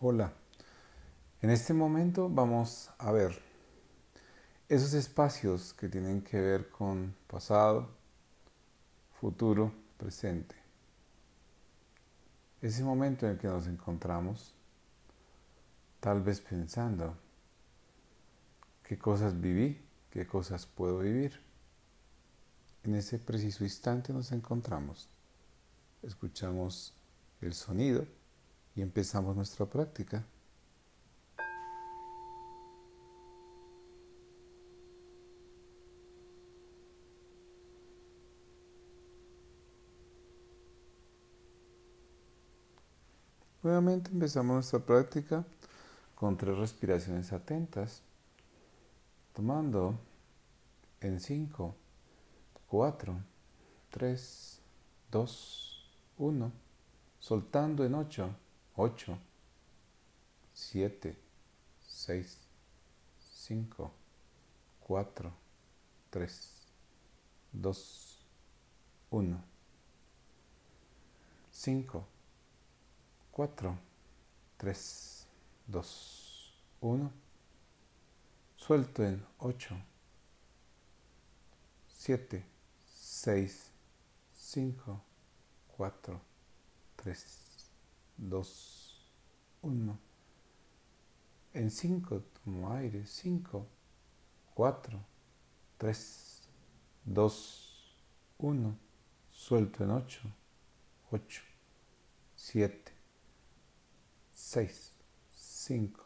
Hola, 0.00 0.32
en 1.42 1.50
este 1.50 1.74
momento 1.74 2.30
vamos 2.30 2.88
a 2.98 3.10
ver 3.10 3.36
esos 4.68 4.94
espacios 4.94 5.74
que 5.74 5.88
tienen 5.88 6.22
que 6.22 6.40
ver 6.40 6.70
con 6.70 7.16
pasado, 7.26 7.88
futuro, 9.20 9.72
presente. 9.96 10.54
Ese 12.62 12.84
momento 12.84 13.26
en 13.26 13.32
el 13.32 13.38
que 13.38 13.48
nos 13.48 13.66
encontramos, 13.66 14.54
tal 15.98 16.22
vez 16.22 16.40
pensando 16.42 17.16
qué 18.84 18.96
cosas 18.96 19.40
viví, 19.40 19.84
qué 20.12 20.28
cosas 20.28 20.64
puedo 20.64 21.00
vivir. 21.00 21.40
En 22.84 22.94
ese 22.94 23.18
preciso 23.18 23.64
instante 23.64 24.12
nos 24.12 24.30
encontramos. 24.30 25.08
Escuchamos 26.04 26.94
el 27.40 27.52
sonido 27.52 28.06
y 28.78 28.80
empezamos 28.80 29.34
nuestra 29.34 29.66
práctica. 29.66 30.24
Nuevamente 43.64 44.12
empezamos 44.12 44.54
nuestra 44.54 44.78
práctica 44.78 45.44
con 46.14 46.36
tres 46.36 46.56
respiraciones 46.56 47.32
atentas, 47.32 48.04
tomando 49.32 49.98
en 51.00 51.18
5, 51.18 51.74
4, 52.68 53.24
3, 53.90 54.62
2, 55.10 55.90
1, 56.18 56.52
soltando 57.18 57.84
en 57.84 57.94
8, 57.96 58.30
8, 58.80 59.18
7, 60.54 61.16
6, 61.84 62.38
5, 63.18 63.90
4, 64.86 65.32
3, 66.10 66.28
2, 67.52 67.74
1, 69.10 69.44
5, 71.50 72.04
4, 73.32 73.78
3, 74.58 75.26
2, 75.66 76.54
1. 76.80 77.10
Suelto 78.54 79.02
en 79.02 79.26
8, 79.38 79.74
7, 81.88 82.44
6, 82.94 83.72
5, 84.34 85.02
4, 85.76 86.20
3, 86.94 87.47
2, 88.18 88.44
1. 89.62 89.98
En 91.54 91.70
5 91.70 92.20
tomo 92.44 92.72
aire. 92.72 93.06
5, 93.06 93.66
4, 94.54 95.00
3, 95.78 96.48
2, 97.04 97.94
1. 98.38 98.78
Suelto 99.30 99.84
en 99.84 99.90
8, 99.90 100.20
8, 101.10 101.42
7, 102.34 102.92
6, 104.32 104.92
5, 105.32 106.04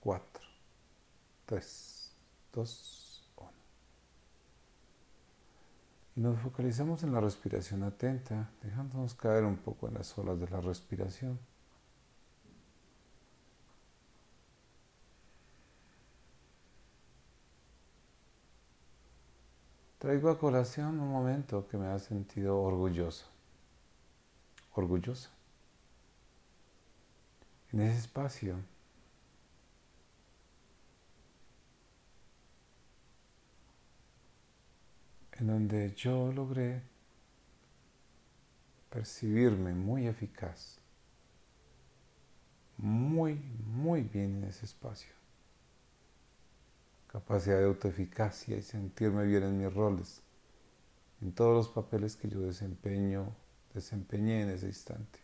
4, 0.00 0.44
3, 1.46 2.16
2, 2.52 3.24
1. 3.36 3.48
Y 6.18 6.20
nos 6.20 6.36
focalizamos 6.40 7.04
en 7.04 7.12
la 7.12 7.20
respiración 7.20 7.84
atenta, 7.84 8.50
dejándonos 8.60 9.14
caer 9.14 9.44
un 9.44 9.56
poco 9.56 9.86
en 9.86 9.94
las 9.94 10.18
olas 10.18 10.40
de 10.40 10.48
la 10.48 10.60
respiración. 10.60 11.38
Traigo 20.00 20.28
a 20.30 20.40
colación 20.40 20.98
un 20.98 21.08
momento 21.08 21.68
que 21.68 21.76
me 21.76 21.86
ha 21.86 22.00
sentido 22.00 22.60
orgulloso, 22.62 23.26
orgullosa. 24.74 25.30
En 27.70 27.82
ese 27.82 28.00
espacio 28.00 28.56
en 35.38 35.46
donde 35.46 35.94
yo 35.94 36.32
logré 36.32 36.82
percibirme 38.90 39.72
muy 39.72 40.06
eficaz, 40.06 40.78
muy, 42.76 43.34
muy 43.66 44.02
bien 44.02 44.36
en 44.36 44.44
ese 44.44 44.66
espacio. 44.66 45.12
Capacidad 47.06 47.58
de 47.58 47.66
autoeficacia 47.66 48.56
y 48.56 48.62
sentirme 48.62 49.24
bien 49.24 49.44
en 49.44 49.58
mis 49.58 49.72
roles, 49.72 50.22
en 51.20 51.32
todos 51.32 51.54
los 51.54 51.68
papeles 51.68 52.16
que 52.16 52.28
yo 52.28 52.40
desempeño, 52.40 53.32
desempeñé 53.74 54.42
en 54.42 54.50
ese 54.50 54.66
instante. 54.66 55.20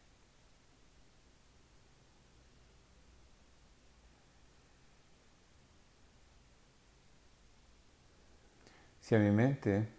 Si 9.01 9.15
a 9.15 9.19
mi 9.19 9.31
mente 9.31 9.94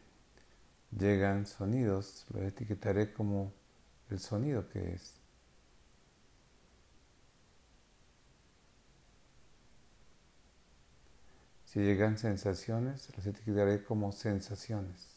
llegan 0.91 1.45
sonidos, 1.45 2.25
lo 2.33 2.41
etiquetaré 2.41 3.13
como 3.13 3.53
el 4.09 4.19
sonido 4.19 4.67
que 4.69 4.93
es. 4.93 5.19
Si 11.65 11.79
llegan 11.81 12.17
sensaciones, 12.17 13.09
las 13.17 13.25
etiquetaré 13.27 13.83
como 13.83 14.11
sensaciones. 14.11 15.14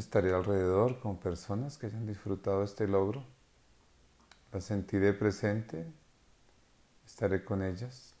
Estaré 0.00 0.32
alrededor 0.32 0.98
con 0.98 1.18
personas 1.18 1.76
que 1.76 1.84
hayan 1.84 2.06
disfrutado 2.06 2.64
este 2.64 2.88
logro. 2.88 3.22
Las 4.50 4.64
sentiré 4.64 5.12
presente, 5.12 5.84
estaré 7.04 7.44
con 7.44 7.62
ellas. 7.62 8.14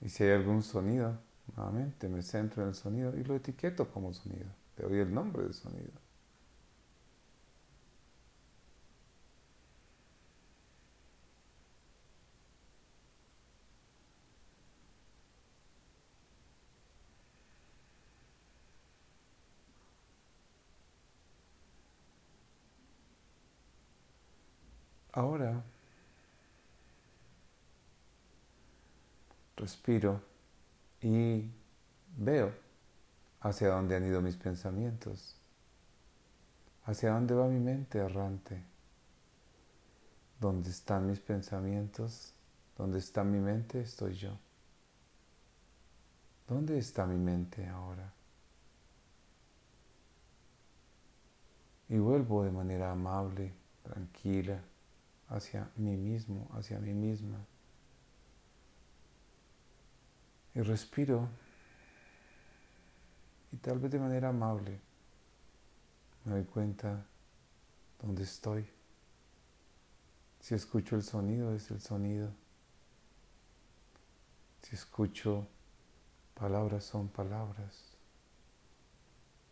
Y 0.00 0.08
si 0.08 0.24
hay 0.24 0.30
algún 0.30 0.62
sonido, 0.62 1.18
nuevamente 1.54 2.08
me 2.08 2.22
centro 2.22 2.62
en 2.62 2.68
el 2.70 2.74
sonido 2.74 3.14
y 3.18 3.22
lo 3.22 3.34
etiqueto 3.34 3.86
como 3.92 4.14
sonido. 4.14 4.46
Le 4.78 4.88
doy 4.88 4.98
el 5.00 5.12
nombre 5.12 5.42
del 5.42 5.52
sonido. 5.52 5.92
Ahora 25.12 25.62
respiro 29.56 30.20
y 31.00 31.44
veo 32.16 32.52
hacia 33.40 33.68
dónde 33.68 33.96
han 33.96 34.06
ido 34.06 34.20
mis 34.20 34.36
pensamientos, 34.36 35.36
hacia 36.84 37.12
dónde 37.12 37.34
va 37.34 37.46
mi 37.48 37.58
mente 37.58 37.98
errante, 37.98 38.62
dónde 40.38 40.70
están 40.70 41.06
mis 41.06 41.20
pensamientos, 41.20 42.32
dónde 42.76 42.98
está 42.98 43.24
mi 43.24 43.38
mente, 43.38 43.80
estoy 43.80 44.14
yo. 44.14 44.38
¿Dónde 46.48 46.78
está 46.78 47.06
mi 47.06 47.16
mente 47.16 47.68
ahora? 47.68 48.12
Y 51.88 51.98
vuelvo 51.98 52.42
de 52.42 52.50
manera 52.50 52.90
amable, 52.90 53.52
tranquila, 53.84 54.60
hacia 55.30 55.70
mí 55.76 55.96
mismo, 55.96 56.48
hacia 56.52 56.78
mí 56.78 56.92
misma. 56.92 57.38
Y 60.54 60.60
respiro 60.60 61.28
y 63.52 63.56
tal 63.56 63.78
vez 63.78 63.90
de 63.90 63.98
manera 63.98 64.28
amable 64.28 64.80
me 66.24 66.32
doy 66.32 66.44
cuenta 66.44 67.06
dónde 68.00 68.24
estoy. 68.24 68.68
Si 70.40 70.54
escucho 70.54 70.96
el 70.96 71.02
sonido, 71.02 71.54
es 71.54 71.70
el 71.70 71.80
sonido. 71.80 72.32
Si 74.62 74.74
escucho 74.74 75.46
palabras, 76.34 76.84
son 76.84 77.08
palabras. 77.08 77.90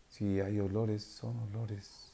Si 0.09 0.41
hay 0.41 0.61
olores, 0.61 1.05
son 1.05 1.39
olores. 1.41 2.08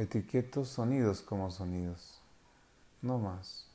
Etiquetos 0.00 0.68
sonidos 0.68 1.20
como 1.20 1.50
sonidos, 1.50 2.20
no 3.02 3.18
más. 3.18 3.66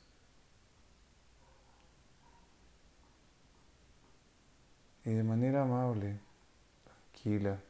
Y 5.04 5.10
de 5.10 5.22
manera 5.22 5.62
amable, 5.62 6.18
tranquila, 6.84 7.60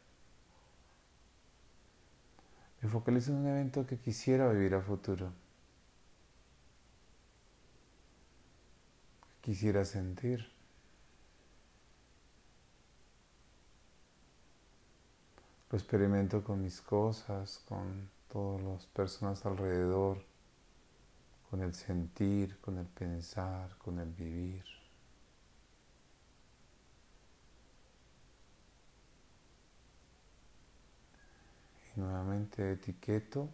me 2.81 2.89
focalizo 2.89 3.33
en 3.33 3.39
un 3.39 3.47
evento 3.49 3.87
que 3.87 3.99
quisiera 3.99 4.49
vivir 4.49 4.75
a 4.75 4.81
futuro. 4.81 5.33
quisiera 9.47 9.85
sentir. 9.85 10.51
Lo 15.71 15.79
experimento 15.79 16.43
con 16.43 16.61
mis 16.61 16.81
cosas, 16.81 17.63
con 17.69 18.11
todas 18.33 18.63
las 18.63 18.87
personas 18.87 19.45
alrededor, 19.47 20.25
con 21.51 21.63
el 21.63 21.75
sentir, 21.75 22.59
con 22.61 22.79
el 22.79 22.87
pensar, 22.87 23.77
con 23.79 23.99
el 23.99 24.11
vivir. 24.13 24.65
Y 31.95 32.01
nuevamente 32.01 32.73
etiqueto 32.73 33.49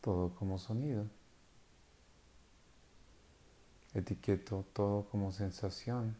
todo 0.00 0.32
como 0.34 0.58
sonido. 0.58 1.04
Etiqueto 3.92 4.64
todo 4.72 5.08
como 5.10 5.32
sensación. 5.32 6.16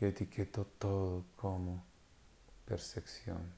Y 0.00 0.04
etiqueto 0.04 0.64
todo 0.78 1.24
como 1.36 1.84
percepción. 2.64 3.52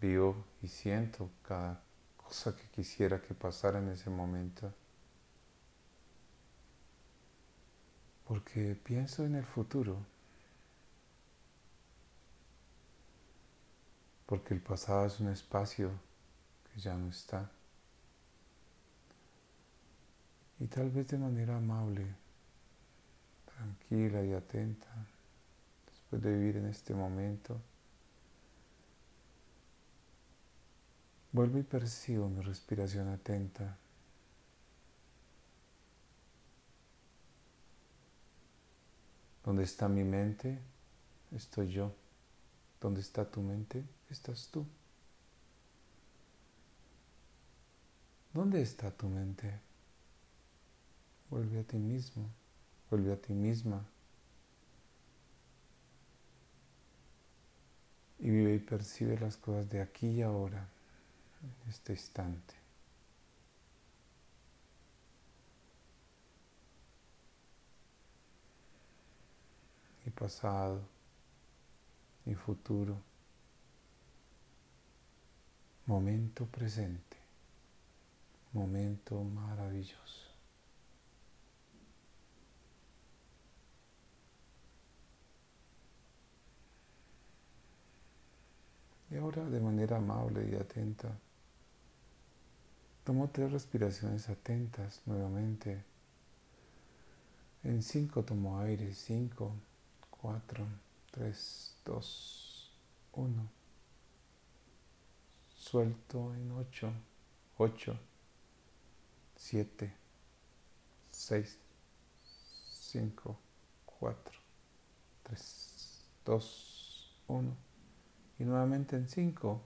Vivo 0.00 0.44
y 0.62 0.68
siento 0.68 1.30
cada 1.42 1.82
cosa 2.16 2.56
que 2.56 2.68
quisiera 2.68 3.20
que 3.20 3.34
pasara 3.34 3.78
en 3.78 3.88
ese 3.88 4.10
momento. 4.10 4.72
Porque 8.26 8.76
pienso 8.76 9.24
en 9.24 9.36
el 9.36 9.44
futuro. 9.44 9.96
Porque 14.26 14.54
el 14.54 14.60
pasado 14.60 15.06
es 15.06 15.18
un 15.20 15.28
espacio 15.28 15.90
que 16.70 16.80
ya 16.80 16.94
no 16.94 17.08
está 17.08 17.50
y 20.60 20.66
tal 20.66 20.90
vez 20.90 21.06
de 21.08 21.18
manera 21.18 21.56
amable, 21.56 22.06
tranquila 23.44 24.24
y 24.24 24.32
atenta, 24.32 24.88
después 25.86 26.22
de 26.22 26.34
vivir 26.34 26.56
en 26.56 26.66
este 26.66 26.94
momento, 26.94 27.60
vuelvo 31.32 31.58
y 31.58 31.62
percibo 31.62 32.28
mi 32.28 32.40
respiración 32.40 33.08
atenta. 33.08 33.76
Donde 39.44 39.62
está 39.62 39.88
mi 39.88 40.04
mente, 40.04 40.58
estoy 41.32 41.70
yo. 41.70 41.94
Donde 42.80 43.00
está 43.00 43.24
tu 43.24 43.40
mente, 43.40 43.82
estás 44.10 44.48
tú. 44.48 44.66
¿Dónde 48.34 48.60
está 48.60 48.90
tu 48.90 49.08
mente? 49.08 49.67
Vuelve 51.30 51.60
a 51.60 51.64
ti 51.64 51.76
mismo, 51.78 52.30
vuelve 52.90 53.12
a 53.12 53.20
ti 53.20 53.32
misma. 53.32 53.84
Y 58.18 58.30
vive 58.30 58.54
y 58.54 58.58
percibe 58.58 59.18
las 59.18 59.36
cosas 59.36 59.68
de 59.68 59.80
aquí 59.80 60.08
y 60.08 60.22
ahora, 60.22 60.66
en 61.42 61.70
este 61.70 61.92
instante. 61.92 62.54
Y 70.04 70.10
pasado, 70.10 70.80
y 72.24 72.34
futuro, 72.34 72.98
momento 75.86 76.46
presente, 76.46 77.16
momento 78.52 79.22
maravilloso. 79.22 80.27
Y 89.10 89.16
ahora 89.16 89.44
de 89.44 89.60
manera 89.60 89.96
amable 89.96 90.48
y 90.50 90.54
atenta, 90.54 91.08
tomo 93.04 93.30
tres 93.30 93.50
respiraciones 93.52 94.28
atentas 94.28 95.00
nuevamente. 95.06 95.82
En 97.64 97.82
cinco 97.82 98.22
tomo 98.22 98.60
aire, 98.60 98.92
cinco, 98.94 99.52
cuatro, 100.10 100.66
tres, 101.10 101.76
dos, 101.84 102.70
uno. 103.14 103.48
Suelto 105.56 106.34
en 106.34 106.52
ocho, 106.52 106.92
ocho, 107.56 107.98
siete, 109.36 109.92
seis, 111.10 111.58
cinco, 112.72 113.38
cuatro, 113.86 114.38
tres, 115.22 116.04
dos, 116.24 117.16
uno. 117.26 117.67
Y 118.38 118.44
nuevamente 118.44 118.94
en 118.94 119.08
5, 119.08 119.60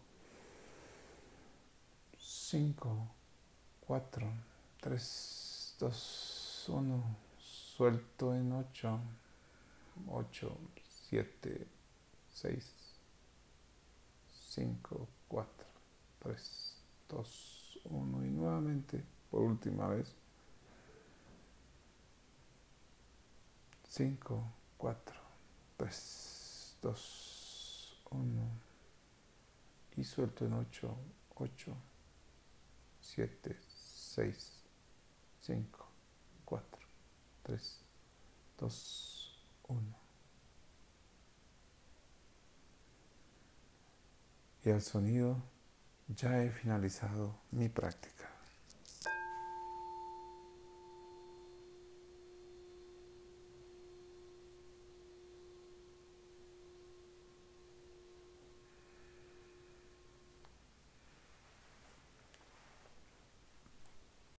5, 2.18 3.08
4, 3.86 4.26
3, 4.80 5.76
2, 5.78 6.64
1. 6.68 7.16
Suelto 7.38 8.34
en 8.34 8.52
8, 8.52 9.00
8, 10.08 10.58
7, 11.10 11.66
6, 12.28 12.72
5, 14.32 15.08
4, 15.28 15.66
3, 16.20 16.76
2, 17.10 17.78
1. 17.84 18.24
Y 18.24 18.30
nuevamente 18.30 19.04
por 19.30 19.42
última 19.42 19.88
vez. 19.88 20.14
5, 23.88 24.44
4, 24.78 25.14
3, 25.76 26.78
2, 26.80 27.98
1 28.10 28.61
y 30.02 30.04
suelto 30.04 30.44
en 30.44 30.54
8, 30.54 30.96
8, 31.36 31.76
7, 33.00 33.56
6, 33.68 34.64
5, 35.38 35.86
4, 36.44 36.66
3, 37.44 37.80
2, 38.58 39.46
1. 39.68 39.96
Y 44.64 44.70
al 44.70 44.82
sonido 44.82 45.40
ya 46.08 46.42
he 46.42 46.50
finalizado 46.50 47.38
mi 47.52 47.68
práctica. 47.68 48.28